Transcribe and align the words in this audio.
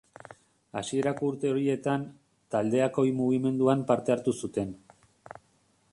Hasierako 0.79 1.27
urte 1.33 1.51
horietan, 1.55 2.07
taldeak 2.55 2.99
oi 3.03 3.07
mugimenduan 3.21 3.87
parte 3.93 4.17
hartu 4.17 4.35
zuten. 4.45 4.77